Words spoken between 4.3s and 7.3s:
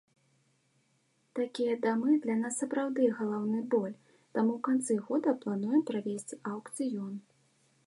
таму ў канцы года плануем правесці аўкцыён.